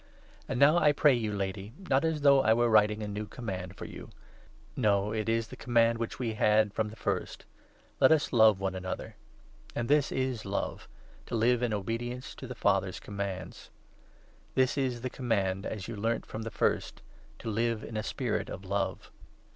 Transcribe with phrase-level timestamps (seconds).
[0.47, 3.27] And now, I pray you, 5 Lady— not as though I were writing a new
[3.27, 4.09] command for you;
[4.75, 7.45] no, it is the command which we had from the first—
[8.01, 9.15] Let us love one another.
[9.75, 10.87] And this is love—
[11.27, 13.69] to live in obedience to the 6 Father's commands.
[14.55, 17.03] This is the Command as you learnt from the first,
[17.37, 19.11] to live in a spirit of love.